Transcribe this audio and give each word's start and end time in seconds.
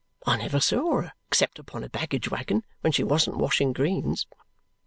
I 0.25 0.35
never 0.37 0.59
saw 0.59 0.99
her, 1.01 1.13
except 1.27 1.59
upon 1.59 1.83
a 1.83 1.87
baggage 1.87 2.27
waggon, 2.31 2.63
when 2.79 2.91
she 2.91 3.03
wasn't 3.03 3.37
washing 3.37 3.71
greens!" 3.71 4.25